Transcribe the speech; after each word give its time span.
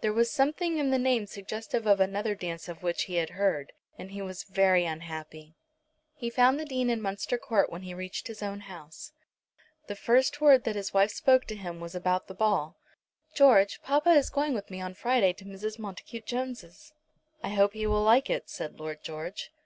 There 0.00 0.12
was 0.12 0.30
something 0.30 0.78
in 0.78 0.90
the 0.90 0.96
name 0.96 1.26
suggestive 1.26 1.88
of 1.88 1.98
another 1.98 2.36
dance 2.36 2.68
of 2.68 2.84
which 2.84 3.06
he 3.10 3.16
had 3.16 3.30
heard, 3.30 3.72
and 3.98 4.12
he 4.12 4.22
was 4.22 4.44
very 4.44 4.84
unhappy. 4.84 5.56
He 6.14 6.30
found 6.30 6.60
the 6.60 6.64
Dean 6.64 6.88
in 6.88 7.02
Munster 7.02 7.36
Court 7.36 7.68
when 7.68 7.82
he 7.82 7.92
reached 7.92 8.28
his 8.28 8.44
own 8.44 8.60
house. 8.70 9.10
The 9.88 9.96
first 9.96 10.40
word 10.40 10.62
that 10.62 10.76
his 10.76 10.94
wife 10.94 11.10
spoke 11.10 11.46
to 11.46 11.56
him 11.56 11.80
was 11.80 11.96
about 11.96 12.28
the 12.28 12.32
ball. 12.34 12.76
"George, 13.34 13.82
papa 13.82 14.10
is 14.10 14.30
going 14.30 14.54
with 14.54 14.70
me 14.70 14.80
on 14.80 14.94
Friday 14.94 15.32
to 15.32 15.44
Mrs. 15.44 15.80
Montacute 15.80 16.26
Jones'." 16.26 16.92
"I 17.42 17.48
hope 17.48 17.72
he 17.72 17.88
will 17.88 18.04
like 18.04 18.30
it," 18.30 18.48
said 18.48 18.78
Lord 18.78 19.02
George. 19.02 19.50